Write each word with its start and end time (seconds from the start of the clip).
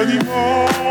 anymore. 0.00 0.85